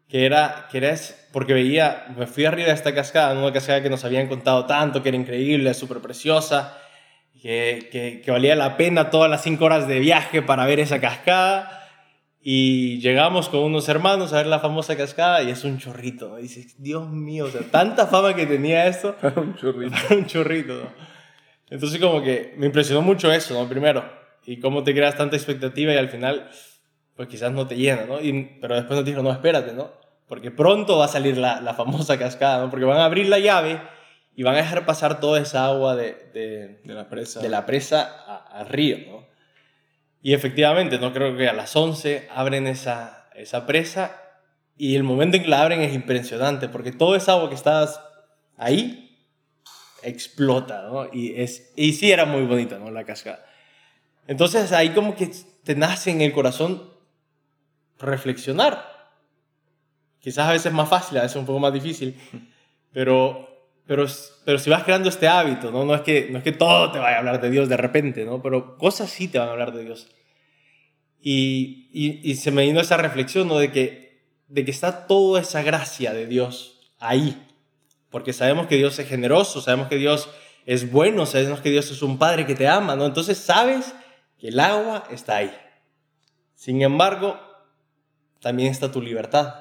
Que 0.08 0.26
era, 0.26 0.68
que 0.72 0.78
era 0.78 0.96
porque 1.32 1.54
veía, 1.54 2.06
me 2.16 2.28
fui 2.28 2.46
arriba 2.46 2.68
de 2.68 2.74
esta 2.74 2.94
cascada, 2.94 3.38
una 3.38 3.52
cascada 3.52 3.82
que 3.82 3.90
nos 3.90 4.06
habían 4.06 4.28
contado 4.28 4.66
tanto, 4.66 5.02
que 5.02 5.10
era 5.10 5.18
increíble, 5.18 5.74
súper 5.74 6.00
preciosa, 6.00 6.78
que, 7.42 7.90
que, 7.92 8.22
que 8.24 8.32
valía 8.32 8.56
la 8.56 8.78
pena 8.78 9.10
todas 9.10 9.30
las 9.30 9.42
cinco 9.42 9.66
horas 9.66 9.88
de 9.88 10.00
viaje 10.00 10.42
para 10.42 10.66
ver 10.66 10.80
esa 10.80 11.02
cascada. 11.02 11.82
Y 12.48 13.00
llegamos 13.00 13.50
con 13.50 13.62
unos 13.62 13.90
hermanos 13.90 14.32
a 14.32 14.38
ver 14.38 14.46
la 14.46 14.60
famosa 14.60 14.96
cascada 14.96 15.42
y 15.42 15.50
es 15.50 15.64
un 15.64 15.80
chorrito. 15.80 16.38
Y 16.38 16.44
dices, 16.44 16.76
Dios 16.78 17.10
mío, 17.10 17.46
o 17.46 17.50
sea, 17.50 17.62
tanta 17.72 18.06
fama 18.06 18.36
que 18.36 18.46
tenía 18.46 18.86
esto 18.86 19.16
Un 19.36 19.56
churrito. 19.56 19.96
un 20.12 20.28
chorrito, 20.28 20.76
¿no? 20.76 21.16
Entonces 21.70 22.00
como 22.00 22.22
que 22.22 22.54
me 22.58 22.68
impresionó 22.68 23.02
mucho 23.02 23.32
eso, 23.32 23.56
¿no? 23.56 23.68
Primero, 23.68 24.08
y 24.46 24.60
cómo 24.60 24.84
te 24.84 24.94
creas 24.94 25.18
tanta 25.18 25.36
expectativa 25.36 25.92
y 25.94 25.98
al 25.98 26.10
final, 26.10 26.50
pues 27.16 27.30
quizás 27.30 27.52
no 27.52 27.68
te 27.68 27.76
llena, 27.76 28.06
¿no? 28.06 28.22
Y, 28.22 28.58
pero 28.60 28.76
después 28.76 28.98
nos 28.98 29.06
dijo, 29.06 29.22
no, 29.22 29.32
espérate, 29.32 29.74
¿no? 29.74 29.92
Porque 30.28 30.52
pronto 30.52 30.98
va 30.98 31.06
a 31.06 31.10
salir 31.10 31.38
la, 31.38 31.62
la 31.62 31.74
famosa 31.74 32.18
cascada, 32.18 32.64
¿no? 32.64 32.70
Porque 32.70 32.86
van 32.86 33.00
a 33.00 33.06
abrir 33.06 33.30
la 33.30 33.40
llave 33.40 33.80
y 34.36 34.44
van 34.44 34.56
a 34.56 34.58
dejar 34.58 34.86
pasar 34.86 35.20
toda 35.20 35.40
esa 35.40 35.66
agua 35.66 35.96
de, 35.96 36.30
de, 36.34 36.80
De 36.84 36.94
la 36.94 37.10
presa. 37.10 37.40
de 37.40 37.50
la 37.50 37.66
presa 37.66 38.04
al 38.52 38.68
río, 38.68 38.98
¿no? 39.10 39.26
Y 40.22 40.34
efectivamente, 40.34 40.98
no 40.98 41.14
creo 41.14 41.38
que 41.38 41.48
a 41.48 41.54
las 41.54 41.76
11 41.76 42.30
abren 42.34 42.68
esa, 42.68 43.30
esa 43.36 43.66
presa 43.66 44.20
y 44.76 44.96
el 44.96 45.04
momento 45.04 45.38
en 45.38 45.44
que 45.44 45.50
la 45.50 45.62
abren 45.62 45.82
es 45.82 45.94
impresionante 45.94 46.68
porque 46.68 46.92
todo 46.92 47.16
esa 47.16 47.34
agua 47.34 47.48
que 47.48 47.56
está 47.56 47.88
ahí 48.58 49.16
explota, 50.02 50.82
¿no? 50.84 51.08
Y, 51.14 51.40
es, 51.40 51.72
y 51.76 51.94
sí 51.94 52.12
era 52.12 52.26
muy 52.26 52.42
bonita, 52.42 52.80
¿no? 52.80 52.92
La 52.92 53.06
cascada. 53.06 53.46
Entonces 54.28 54.72
ahí 54.72 54.90
como 54.90 55.16
que 55.16 55.30
te 55.64 55.76
nace 55.76 56.12
en 56.12 56.22
el 56.22 56.34
corazón 56.34 56.95
reflexionar. 58.00 58.96
Quizás 60.20 60.48
a 60.48 60.52
veces 60.52 60.68
es 60.68 60.74
más 60.74 60.90
fácil, 60.90 61.18
a 61.18 61.22
veces 61.22 61.38
un 61.38 61.46
poco 61.46 61.60
más 61.60 61.74
difícil, 61.74 62.16
pero, 62.92 63.48
pero, 63.86 64.06
pero 64.44 64.60
si 64.60 64.70
vas 64.70 64.84
creando 64.84 65.10
este 65.10 65.28
hábito, 65.28 65.72
¿no? 65.72 65.86
No 65.86 65.96
es, 65.96 66.02
que, 66.02 66.30
no 66.32 66.40
es 66.40 66.44
que 66.44 66.52
todo 66.52 66.92
te 66.92 67.00
vaya 67.00 67.18
a 67.18 67.20
hablar 67.20 67.42
de 67.42 67.50
Dios 67.50 67.70
de 67.70 67.78
repente, 67.78 68.26
¿no? 68.26 68.42
Pero 68.42 68.78
cosas 68.78 69.10
sí 69.10 69.28
te 69.28 69.38
van 69.38 69.50
a 69.50 69.52
hablar 69.52 69.74
de 69.74 69.84
Dios. 69.84 70.08
Y, 71.20 71.90
y, 71.92 72.32
y 72.32 72.36
se 72.36 72.52
me 72.52 72.64
vino 72.64 72.80
esa 72.80 72.98
reflexión, 72.98 73.48
¿no? 73.48 73.58
De 73.58 73.72
que, 73.72 74.24
de 74.48 74.66
que 74.66 74.72
está 74.72 75.08
toda 75.08 75.42
esa 75.42 75.62
gracia 75.62 76.14
de 76.14 76.28
Dios 76.28 76.92
ahí. 77.00 77.42
Porque 78.10 78.34
sabemos 78.34 78.68
que 78.68 78.78
Dios 78.78 78.98
es 78.98 79.08
generoso, 79.08 79.62
sabemos 79.62 79.88
que 79.88 79.98
Dios 79.98 80.30
es 80.66 80.92
bueno, 80.92 81.26
sabemos 81.26 81.62
que 81.62 81.70
Dios 81.70 81.92
es 81.92 82.02
un 82.02 82.18
Padre 82.18 82.46
que 82.46 82.56
te 82.56 82.68
ama, 82.68 82.96
¿no? 82.96 83.06
Entonces 83.06 83.38
sabes 83.38 83.94
que 84.40 84.48
el 84.48 84.60
agua 84.60 85.04
está 85.12 85.38
ahí. 85.38 85.56
Sin 86.56 86.82
embargo, 86.82 87.40
también 88.46 88.70
está 88.70 88.92
tu 88.92 89.02
libertad, 89.02 89.56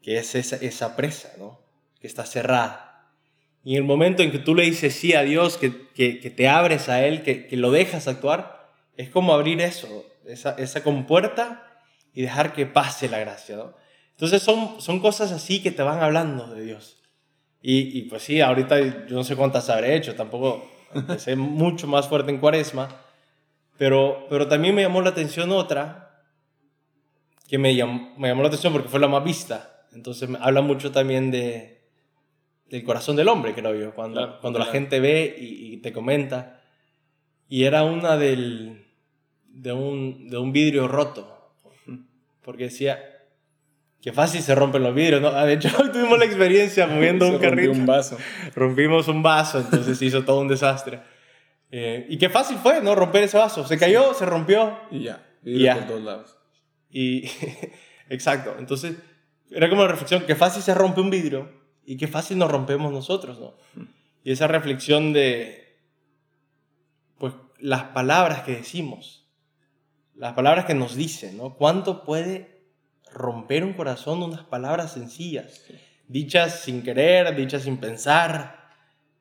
que 0.00 0.18
es 0.18 0.36
esa, 0.36 0.54
esa 0.54 0.94
presa, 0.94 1.32
¿no? 1.36 1.60
Que 1.98 2.06
está 2.06 2.24
cerrada. 2.24 3.10
Y 3.64 3.72
en 3.72 3.78
el 3.78 3.82
momento 3.82 4.22
en 4.22 4.30
que 4.30 4.38
tú 4.38 4.54
le 4.54 4.62
dices 4.62 4.94
sí 4.94 5.14
a 5.14 5.22
Dios, 5.22 5.56
que, 5.56 5.88
que, 5.96 6.20
que 6.20 6.30
te 6.30 6.48
abres 6.48 6.88
a 6.88 7.04
Él, 7.04 7.24
que, 7.24 7.48
que 7.48 7.56
lo 7.56 7.72
dejas 7.72 8.06
actuar, 8.06 8.70
es 8.96 9.10
como 9.10 9.34
abrir 9.34 9.60
eso, 9.60 10.06
esa, 10.26 10.52
esa 10.52 10.84
compuerta, 10.84 11.82
y 12.12 12.22
dejar 12.22 12.52
que 12.52 12.66
pase 12.66 13.08
la 13.08 13.18
gracia, 13.18 13.56
¿no? 13.56 13.74
Entonces 14.12 14.40
son, 14.44 14.80
son 14.80 15.00
cosas 15.00 15.32
así 15.32 15.60
que 15.60 15.72
te 15.72 15.82
van 15.82 16.00
hablando 16.00 16.46
de 16.54 16.62
Dios. 16.62 17.02
Y, 17.60 17.98
y 17.98 18.02
pues 18.02 18.22
sí, 18.22 18.40
ahorita 18.40 18.78
yo 19.08 19.16
no 19.16 19.24
sé 19.24 19.34
cuántas 19.34 19.68
habré 19.70 19.96
hecho, 19.96 20.14
tampoco 20.14 20.70
empecé 20.94 21.34
mucho 21.34 21.88
más 21.88 22.06
fuerte 22.06 22.30
en 22.30 22.38
cuaresma, 22.38 22.96
pero, 23.76 24.28
pero 24.30 24.46
también 24.46 24.76
me 24.76 24.82
llamó 24.82 25.02
la 25.02 25.10
atención 25.10 25.50
otra, 25.50 26.03
que 27.48 27.58
me 27.58 27.74
llamó, 27.74 28.14
me 28.16 28.28
llamó 28.28 28.42
la 28.42 28.48
atención 28.48 28.72
porque 28.72 28.88
fue 28.88 29.00
la 29.00 29.08
más 29.08 29.24
vista. 29.24 29.86
Entonces 29.92 30.28
habla 30.40 30.60
mucho 30.60 30.90
también 30.90 31.30
de, 31.30 31.82
del 32.68 32.82
corazón 32.84 33.16
del 33.16 33.28
hombre, 33.28 33.54
creo 33.54 33.74
yo, 33.74 33.94
cuando, 33.94 34.38
cuando 34.40 34.58
la 34.58 34.66
gente 34.66 35.00
ve 35.00 35.36
y, 35.38 35.74
y, 35.74 35.76
te 35.78 35.92
comenta. 35.92 36.60
Y 37.48 37.64
era 37.64 37.84
una 37.84 38.16
del, 38.16 38.86
de, 39.46 39.72
un, 39.72 40.28
de 40.28 40.38
un 40.38 40.52
vidrio 40.52 40.88
roto, 40.88 41.52
porque 42.42 42.64
decía, 42.64 42.98
que 44.04 44.12
fácil 44.12 44.42
se 44.42 44.54
rompen 44.54 44.82
los 44.82 44.94
vidrios, 44.94 45.22
¿no? 45.22 45.28
Ah, 45.28 45.46
de 45.46 45.54
hecho, 45.54 45.70
hoy 45.80 45.88
tuvimos 45.92 46.18
la 46.18 46.26
experiencia 46.26 46.86
moviendo 46.86 47.26
un 47.26 47.38
carrito. 47.38 47.72
un 47.72 47.86
vaso. 47.86 48.18
Rompimos 48.54 49.08
un 49.08 49.22
vaso, 49.22 49.60
entonces 49.60 49.96
se 49.96 50.04
hizo 50.04 50.24
todo 50.24 50.40
un 50.40 50.48
desastre. 50.48 51.00
Eh, 51.70 52.06
y 52.10 52.18
qué 52.18 52.28
fácil 52.28 52.58
fue, 52.58 52.82
¿no? 52.82 52.94
Romper 52.94 53.24
ese 53.24 53.38
vaso. 53.38 53.66
Se 53.66 53.78
cayó, 53.78 54.12
se 54.12 54.26
rompió. 54.26 54.78
Y 54.90 55.04
ya. 55.04 55.24
Y 55.42 55.62
ya. 55.62 55.76
por 55.76 55.86
todos 55.86 56.02
lados. 56.02 56.36
Y, 56.94 57.28
exacto. 58.08 58.54
Entonces, 58.58 58.96
era 59.50 59.68
como 59.68 59.82
una 59.82 59.90
reflexión, 59.90 60.24
qué 60.26 60.36
fácil 60.36 60.62
se 60.62 60.74
rompe 60.74 61.00
un 61.00 61.10
vidrio 61.10 61.50
y 61.84 61.96
qué 61.96 62.06
fácil 62.06 62.38
nos 62.38 62.50
rompemos 62.50 62.92
nosotros, 62.92 63.38
¿no? 63.40 63.54
Y 64.22 64.30
esa 64.32 64.46
reflexión 64.46 65.12
de, 65.12 65.76
pues, 67.18 67.34
las 67.58 67.82
palabras 67.84 68.42
que 68.42 68.52
decimos, 68.52 69.28
las 70.14 70.34
palabras 70.34 70.64
que 70.64 70.74
nos 70.74 70.94
dicen, 70.94 71.36
¿no? 71.36 71.56
¿Cuánto 71.56 72.04
puede 72.04 72.62
romper 73.12 73.64
un 73.64 73.74
corazón 73.74 74.22
unas 74.22 74.44
palabras 74.44 74.92
sencillas, 74.92 75.64
dichas 76.08 76.60
sin 76.60 76.82
querer, 76.82 77.34
dichas 77.34 77.62
sin 77.62 77.78
pensar, 77.78 78.70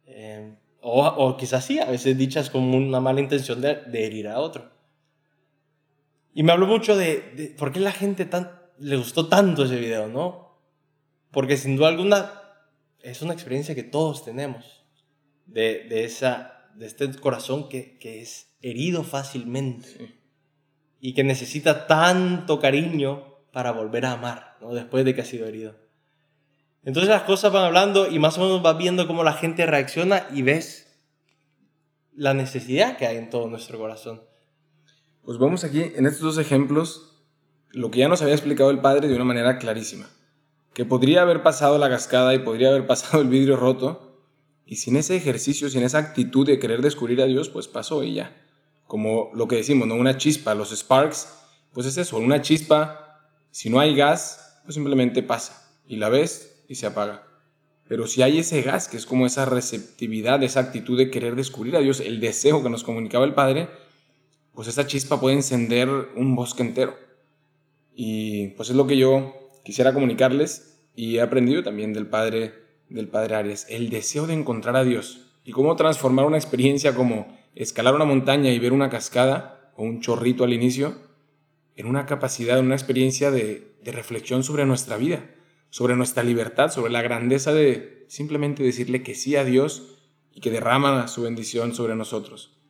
eh, 0.05 0.55
o, 0.85 1.37
quizás 1.37 1.65
sí, 1.65 1.79
a 1.79 1.85
veces 1.85 2.17
dichas 2.17 2.49
con 2.49 2.61
una 2.63 2.99
mala 2.99 3.21
intención 3.21 3.61
de, 3.61 3.81
herir 3.93 4.27
a 4.27 4.39
otro. 4.39 4.72
Y 6.33 6.43
me 6.43 6.51
habló 6.51 6.67
mucho 6.67 6.95
de, 6.95 7.53
por 7.57 7.71
qué 7.71 7.79
la 7.79 7.91
gente 7.91 8.25
tan, 8.25 8.51
le 8.79 8.97
gustó 8.97 9.27
tanto 9.27 9.65
ese 9.65 9.79
video, 9.79 10.07
¿no? 10.07 10.59
Porque 11.31 11.57
sin 11.57 11.75
duda 11.75 11.89
alguna 11.89 12.41
es 13.01 13.21
una 13.21 13.33
experiencia 13.33 13.75
que 13.75 13.83
todos 13.83 14.23
tenemos, 14.23 14.83
de, 15.45 15.85
de 15.89 16.05
esa, 16.05 16.69
de 16.75 16.87
este 16.87 17.11
corazón 17.19 17.69
que, 17.69 17.97
que 17.99 18.21
es 18.21 18.55
herido 18.61 19.03
fácilmente 19.03 20.17
y 20.99 21.13
que 21.13 21.23
necesita 21.23 21.85
tanto 21.85 22.59
cariño 22.59 23.33
para 23.51 23.71
volver 23.71 24.05
a 24.05 24.13
amar, 24.13 24.57
¿no? 24.61 24.73
después 24.73 25.05
de 25.05 25.13
que 25.13 25.21
ha 25.21 25.25
sido 25.25 25.47
herido. 25.47 25.75
Entonces 26.83 27.09
las 27.09 27.23
cosas 27.23 27.51
van 27.51 27.65
hablando 27.65 28.09
y 28.09 28.19
más 28.19 28.37
o 28.37 28.41
menos 28.41 28.61
vas 28.61 28.77
viendo 28.77 29.05
cómo 29.07 29.23
la 29.23 29.33
gente 29.33 29.65
reacciona 29.65 30.27
y 30.33 30.41
ves 30.41 30.97
la 32.15 32.33
necesidad 32.33 32.97
que 32.97 33.05
hay 33.05 33.17
en 33.17 33.29
todo 33.29 33.47
nuestro 33.47 33.77
corazón. 33.77 34.23
Pues 35.23 35.37
vamos 35.37 35.63
aquí, 35.63 35.81
en 35.95 36.05
estos 36.05 36.21
dos 36.21 36.37
ejemplos, 36.37 37.23
lo 37.71 37.91
que 37.91 37.99
ya 37.99 38.09
nos 38.09 38.21
había 38.21 38.33
explicado 38.33 38.71
el 38.71 38.81
padre 38.81 39.07
de 39.07 39.15
una 39.15 39.23
manera 39.23 39.57
clarísima, 39.57 40.09
que 40.73 40.83
podría 40.83 41.21
haber 41.21 41.43
pasado 41.43 41.77
la 41.77 41.89
cascada 41.89 42.33
y 42.33 42.39
podría 42.39 42.67
haber 42.67 42.85
pasado 42.87 43.21
el 43.21 43.29
vidrio 43.29 43.55
roto, 43.55 44.19
y 44.65 44.75
sin 44.75 44.97
ese 44.97 45.15
ejercicio, 45.15 45.69
sin 45.69 45.83
esa 45.83 45.99
actitud 45.99 46.45
de 46.45 46.59
querer 46.59 46.81
descubrir 46.81 47.21
a 47.21 47.25
Dios, 47.25 47.47
pues 47.47 47.69
pasó 47.69 48.03
y 48.03 48.15
ya. 48.15 48.35
Como 48.85 49.31
lo 49.33 49.47
que 49.47 49.55
decimos, 49.55 49.87
¿no? 49.87 49.95
Una 49.95 50.17
chispa, 50.17 50.55
los 50.55 50.71
sparks, 50.71 51.29
pues 51.71 51.87
es 51.87 51.97
eso, 51.97 52.17
una 52.17 52.41
chispa 52.41 53.29
si 53.49 53.69
no 53.69 53.79
hay 53.79 53.95
gas, 53.95 54.59
pues 54.65 54.75
simplemente 54.75 55.23
pasa 55.23 55.71
y 55.87 55.95
la 55.95 56.09
ves 56.09 56.65
y 56.67 56.75
se 56.75 56.85
apaga. 56.85 57.27
Pero 57.87 58.07
si 58.07 58.23
hay 58.23 58.39
ese 58.39 58.61
gas, 58.61 58.89
que 58.89 58.97
es 58.97 59.05
como 59.05 59.25
esa 59.25 59.45
receptividad, 59.45 60.43
esa 60.43 60.59
actitud 60.59 60.97
de 60.97 61.09
querer 61.09 61.35
descubrir 61.35 61.77
a 61.77 61.79
Dios, 61.79 62.01
el 62.01 62.19
deseo 62.19 62.61
que 62.61 62.69
nos 62.69 62.83
comunicaba 62.83 63.25
el 63.25 63.33
Padre, 63.33 63.69
pues 64.53 64.67
esa 64.67 64.87
chispa 64.87 65.19
puede 65.19 65.35
encender 65.35 65.89
un 66.15 66.35
bosque 66.35 66.63
entero. 66.63 66.95
Y 67.95 68.49
pues 68.49 68.69
es 68.69 68.75
lo 68.75 68.87
que 68.87 68.97
yo 68.97 69.33
quisiera 69.63 69.93
comunicarles 69.93 70.87
y 70.95 71.17
he 71.17 71.21
aprendido 71.21 71.63
también 71.63 71.93
del 71.93 72.07
Padre, 72.07 72.53
del 72.89 73.07
Padre 73.07 73.35
Arias, 73.35 73.65
el 73.69 73.89
deseo 73.89 74.27
de 74.27 74.33
encontrar 74.33 74.75
a 74.75 74.83
Dios 74.83 75.31
y 75.43 75.51
cómo 75.51 75.75
transformar 75.75 76.25
una 76.25 76.37
experiencia 76.37 76.95
como 76.95 77.37
escalar 77.55 77.95
una 77.95 78.05
montaña 78.05 78.51
y 78.51 78.59
ver 78.59 78.73
una 78.73 78.89
cascada 78.89 79.71
o 79.75 79.83
un 79.83 80.01
chorrito 80.01 80.43
al 80.43 80.53
inicio 80.53 80.95
en 81.75 81.87
una 81.87 82.05
capacidad, 82.05 82.59
en 82.59 82.65
una 82.65 82.75
experiencia 82.75 83.31
de, 83.31 83.71
reflexión 83.85 84.45
sobre 84.45 84.65
nuestra 84.65 84.95
vida, 84.95 85.29
sobre 85.69 85.97
nuestra 85.97 86.23
libertad, 86.23 86.71
sobre 86.71 86.91
la 86.91 87.01
grandeza 87.01 87.53
de 87.53 88.05
simplemente 88.07 88.63
decirle 88.63 89.03
que 89.03 89.13
sí 89.13 89.35
a 89.35 89.43
Dios 89.43 89.99
y 90.31 90.39
que 90.39 90.51
derrama 90.51 91.07
su 91.09 91.23
bendición 91.23 91.75
sobre 91.75 91.95
nosotros. 91.95 92.62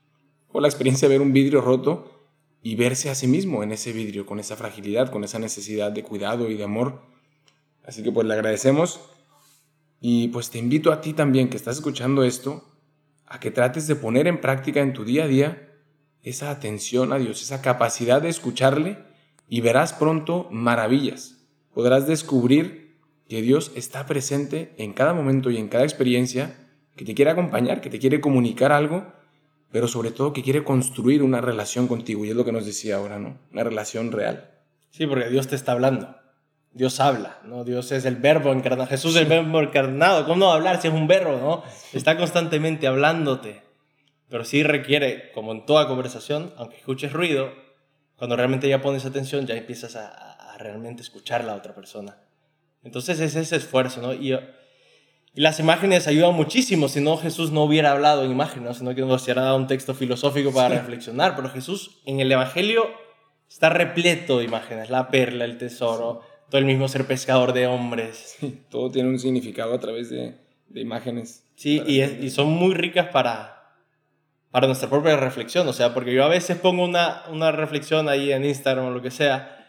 O 0.54 0.62
la 0.62 0.70
experiencia 0.70 1.10
de 1.10 1.16
ver 1.16 1.22
un 1.22 1.34
vidrio 1.34 1.60
roto 1.60 2.30
y 2.62 2.76
verse 2.76 3.10
a 3.10 3.16
sí 3.16 3.28
mismo 3.28 3.62
en 3.64 3.74
ese 3.74 3.92
vidrio, 3.92 4.26
con 4.26 4.40
esa 4.40 4.56
fragilidad, 4.56 5.12
con 5.12 5.26
esa 5.26 5.40
necesidad 5.40 5.92
de 5.92 6.04
cuidado 6.04 6.50
y 6.50 6.56
de 6.56 6.64
amor. 6.64 7.02
Así 7.86 8.04
que 8.04 8.12
pues 8.12 8.26
le 8.26 8.34
agradecemos 8.34 9.02
y 10.00 10.30
pues 10.30 10.50
te 10.50 10.60
invito 10.60 10.92
a 10.92 11.02
ti 11.02 11.14
también 11.14 11.50
que 11.50 11.58
estás 11.58 11.78
escuchando 11.78 12.24
esto, 12.24 12.64
a 13.26 13.40
que 13.40 13.52
trates 13.52 13.88
de 13.88 13.96
poner 13.96 14.28
en 14.28 14.40
práctica 14.40 14.80
en 14.80 14.94
tu 14.94 15.04
día 15.04 15.26
a 15.26 15.28
día 15.28 15.74
esa 16.22 16.52
atención 16.52 17.12
a 17.12 17.18
Dios, 17.18 17.42
esa 17.42 17.62
capacidad 17.62 18.22
de 18.22 18.30
escucharle 18.30 18.98
y 19.50 19.62
verás 19.62 19.92
pronto 19.92 20.48
maravillas. 20.52 21.44
Podrás 21.74 22.08
descubrir 22.08 23.00
que 23.28 23.42
Dios 23.42 23.72
está 23.76 24.06
presente 24.06 24.74
en 24.78 24.94
cada 24.94 25.14
momento 25.14 25.50
y 25.50 25.58
en 25.58 25.68
cada 25.68 25.84
experiencia, 25.84 26.56
que 26.96 27.06
te 27.06 27.16
quiere 27.16 27.32
acompañar, 27.32 27.82
que 27.82 27.90
te 27.90 27.98
quiere 27.98 28.22
comunicar 28.22 28.72
algo, 28.72 29.12
pero 29.74 29.90
sobre 29.90 30.12
todo 30.12 30.32
que 30.32 30.42
quiere 30.42 30.64
construir 30.64 31.22
una 31.22 31.42
relación 31.42 31.90
contigo. 31.90 32.24
Y 32.24 32.30
es 32.30 32.36
lo 32.38 32.46
que 32.46 32.54
nos 32.54 32.66
decía 32.66 32.96
ahora, 32.96 33.20
¿no? 33.20 33.38
Una 33.52 33.66
relación 33.66 34.14
real. 34.14 34.52
Sí, 34.92 35.06
porque 35.06 35.28
Dios 35.28 35.50
te 35.50 35.58
está 35.58 35.74
hablando. 35.74 36.16
Dios 36.72 37.02
habla, 37.02 37.40
¿no? 37.44 37.66
Dios 37.66 37.92
es 37.92 38.06
el 38.06 38.16
verbo 38.16 38.54
encarnado. 38.54 38.88
Jesús 38.88 39.16
es 39.18 39.24
el 39.24 39.28
verbo 39.28 39.60
encarnado. 39.60 40.24
¿Cómo 40.24 40.38
no 40.38 40.54
hablar 40.54 40.82
si 40.82 40.88
es 40.88 40.94
un 40.94 41.08
verbo, 41.08 41.38
no? 41.38 41.64
Está 41.92 42.16
constantemente 42.18 42.88
hablándote 42.88 43.64
pero 44.34 44.46
sí 44.46 44.64
requiere, 44.64 45.32
como 45.32 45.52
en 45.52 45.64
toda 45.64 45.88
conversación, 45.88 46.56
aunque 46.58 46.78
escuches 46.78 47.14
ruido, 47.14 47.54
cuando 48.16 48.36
realmente 48.36 48.68
ya 48.68 48.82
pones 48.82 49.06
atención, 49.06 49.46
ya 49.46 49.54
empiezas 49.54 49.96
a, 49.96 50.58
realmente 50.58 51.04
escuchar 51.04 51.42
a 51.42 51.46
la 51.46 51.54
otra 51.54 51.76
persona. 51.76 52.18
Entonces 52.82 53.20
es 53.20 53.36
ese 53.36 53.56
esfuerzo, 53.58 54.02
¿no? 54.02 54.12
Y, 54.12 54.36
y, 55.34 55.42
las 55.42 55.60
imágenes 55.60 56.08
ayudan 56.08 56.36
muchísimo, 56.36 56.88
si 56.88 57.02
no 57.02 57.18
Jesús 57.18 57.52
no 57.52 57.64
hubiera 57.64 57.92
hablado 57.92 58.24
en 58.24 58.32
imágenes, 58.32 58.78
sino 58.78 58.94
que 58.94 59.02
nos 59.02 59.24
hubiera 59.24 59.44
dado 59.44 59.58
un 59.58 59.68
texto 59.68 59.94
filosófico 59.94 60.52
para 60.52 60.70
reflexionar, 60.70 61.36
pero 61.36 61.50
Jesús 61.50 62.02
en 62.06 62.20
el 62.20 62.32
Evangelio 62.32 62.88
está 63.50 63.70
repleto 63.70 64.40
de 64.40 64.46
imágenes, 64.46 64.90
la 64.90 65.10
perla, 65.10 65.46
el 65.46 65.58
tesoro, 65.58 66.22
todo 66.50 66.60
el 66.60 66.66
mismo 66.66 66.88
ser 66.88 67.06
pescador 67.06 67.54
de 67.54 67.68
hombres. 67.68 68.36
Sí, 68.40 68.62
todo 68.70 68.92
tiene 68.92 69.10
un 69.10 69.20
significado 69.20 69.74
a 69.74 69.80
través 69.80 70.10
de, 70.10 70.36
de 70.68 70.82
imágenes. 70.82 71.44
Sí, 71.56 71.82
y, 71.86 72.02
y 72.02 72.30
son 72.30 72.50
muy 72.50 72.74
ricas 72.74 73.08
para, 73.08 73.54
para 74.54 74.68
nuestra 74.68 74.88
propia 74.88 75.18
reflexión, 75.18 75.68
o 75.68 75.74
sea, 75.74 75.96
porque 75.96 76.14
yo 76.14 76.24
a 76.24 76.28
veces 76.28 76.58
pongo 76.58 76.84
una, 76.84 77.24
una 77.32 77.52
reflexión 77.52 78.08
ahí 78.08 78.32
en 78.32 78.46
Instagram 78.46 78.86
o 78.86 78.92
lo 78.92 79.02
que 79.02 79.10
sea, 79.10 79.63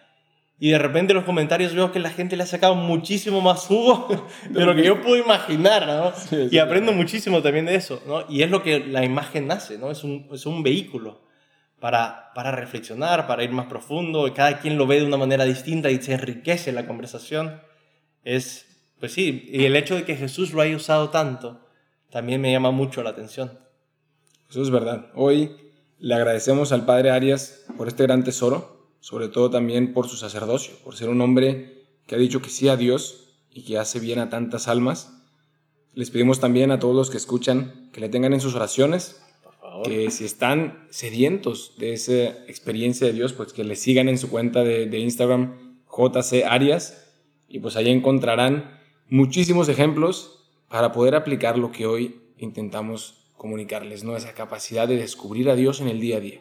y 0.59 0.71
de 0.71 0.79
repente 0.79 1.13
en 1.13 1.17
los 1.17 1.25
comentarios 1.25 1.75
veo 1.75 1.91
que 1.91 1.99
la 1.99 2.11
gente 2.11 2.37
le 2.37 2.45
ha 2.45 2.47
sacado 2.47 2.75
muchísimo 2.75 3.41
más 3.41 3.67
jugo 3.67 4.29
de 4.51 4.65
lo 4.65 4.75
que 4.75 4.85
yo 4.85 5.03
puedo 5.03 5.17
imaginar, 5.17 5.87
¿no? 5.87 6.13
y 6.51 6.59
aprendo 6.59 6.93
muchísimo 6.93 7.43
también 7.43 7.67
de 7.67 7.75
eso, 7.75 8.03
¿no? 8.07 8.25
Y 8.29 8.43
es 8.43 8.51
lo 8.51 8.63
que 8.63 8.81
la 8.81 9.05
imagen 9.05 9.47
nace, 9.47 9.79
¿no? 9.79 9.91
Es 9.91 10.05
un, 10.05 10.29
es 10.33 10.47
un 10.47 10.63
vehículo 10.63 11.23
para, 11.81 12.33
para 12.35 12.51
reflexionar, 12.51 13.27
para 13.27 13.45
ir 13.45 13.51
más 13.51 13.67
profundo, 13.67 14.27
y 14.27 14.31
cada 14.31 14.59
quien 14.59 14.79
lo 14.79 14.87
ve 14.87 15.01
de 15.01 15.07
una 15.07 15.17
manera 15.17 15.45
distinta 15.45 15.91
y 15.91 16.01
se 16.01 16.15
enriquece 16.15 16.73
la 16.73 16.87
conversación. 16.87 17.61
Es, 18.23 18.67
pues 19.01 19.13
sí, 19.13 19.49
y 19.53 19.65
el 19.65 19.77
hecho 19.77 19.97
de 19.97 20.05
que 20.05 20.17
Jesús 20.17 20.53
lo 20.53 20.63
haya 20.63 20.77
usado 20.77 21.11
tanto 21.11 21.61
también 22.11 22.41
me 22.41 22.53
llama 22.53 22.71
mucho 22.71 23.03
la 23.03 23.11
atención. 23.11 23.59
Eso 24.49 24.63
es 24.63 24.71
verdad. 24.71 25.11
Hoy 25.15 25.51
le 25.99 26.15
agradecemos 26.15 26.71
al 26.71 26.87
Padre 26.87 27.11
Arias 27.11 27.67
por 27.77 27.89
este 27.89 28.05
gran 28.05 28.23
tesoro, 28.23 28.74
sobre 29.05 29.29
todo 29.29 29.51
también 29.51 29.93
por 29.93 30.09
su 30.09 30.17
sacerdocio, 30.17 30.77
por 30.83 30.97
ser 30.97 31.11
un 31.11 31.21
hombre 31.21 31.85
que 32.07 32.15
ha 32.15 32.19
dicho 32.19 32.41
que 32.41 32.49
sí 32.49 32.69
a 32.69 32.77
Dios 32.79 33.35
y 33.53 33.65
que 33.65 33.77
hace 33.77 34.01
bien 34.01 34.19
a 34.19 34.31
tantas 34.31 34.67
almas. 34.67 35.13
Les 35.93 36.11
pedimos 36.11 36.41
también 36.41 36.71
a 36.71 36.79
todos 36.79 36.97
los 36.97 37.11
que 37.11 37.19
escuchan 37.19 37.91
que 37.93 38.01
le 38.01 38.09
tengan 38.09 38.33
en 38.33 38.41
sus 38.41 38.55
oraciones, 38.55 39.23
que 39.85 40.11
si 40.11 40.25
están 40.25 40.87
sedientos 40.89 41.75
de 41.77 41.93
esa 41.93 42.29
experiencia 42.49 43.07
de 43.07 43.13
Dios, 43.13 43.35
pues 43.35 43.53
que 43.53 43.63
le 43.63 43.77
sigan 43.77 44.09
en 44.09 44.17
su 44.17 44.31
cuenta 44.31 44.65
de, 44.65 44.87
de 44.87 44.99
Instagram 44.99 45.85
JC 45.87 46.43
Arias 46.49 47.13
y 47.47 47.59
pues 47.59 47.77
ahí 47.77 47.91
encontrarán 47.91 48.81
muchísimos 49.11 49.69
ejemplos 49.69 50.49
para 50.71 50.93
poder 50.93 51.15
aplicar 51.15 51.59
lo 51.59 51.73
que 51.73 51.85
hoy 51.85 52.23
intentamos 52.39 53.27
comunicarles, 53.37 54.03
¿no? 54.03 54.17
Esa 54.17 54.33
capacidad 54.33 54.89
de 54.89 54.97
descubrir 54.97 55.51
a 55.51 55.57
Dios 55.57 55.83
en 55.83 55.89
el 55.89 56.01
día 56.01 56.17
a 56.17 56.21
día. 56.21 56.41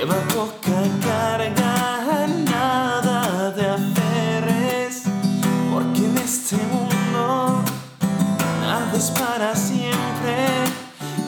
Lleva 0.00 0.16
poca 0.34 0.80
carga, 1.04 2.26
nada 2.50 3.50
de 3.50 3.66
aferres, 3.68 5.02
porque 5.70 6.06
en 6.06 6.16
este 6.16 6.56
mundo 6.56 7.62
nada 8.62 8.96
es 8.96 9.10
para 9.10 9.54
siempre. 9.54 10.38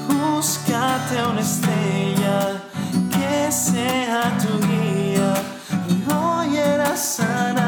Búscate 0.08 1.22
una 1.30 1.42
estrella 1.42 2.62
que 3.10 3.52
sea 3.52 4.38
tu 4.38 4.58
guía. 4.66 5.34
No 6.08 6.42
hieras 6.50 7.20
a 7.20 7.52
nadie, 7.52 7.61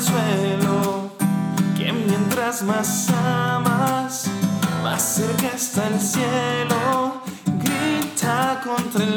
suelo, 0.00 1.10
que 1.76 1.92
mientras 1.92 2.62
más 2.62 3.10
amas, 3.10 4.26
más 4.82 5.02
cerca 5.02 5.48
está 5.54 5.88
el 5.88 6.00
cielo. 6.00 7.22
Grita 7.62 8.60
contra 8.64 9.04
el 9.04 9.16